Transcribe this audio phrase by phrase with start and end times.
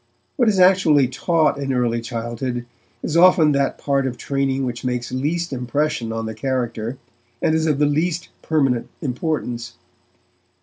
[0.35, 2.65] What is actually taught in early childhood
[3.03, 6.97] is often that part of training which makes least impression on the character,
[7.39, 9.75] and is of the least permanent importance.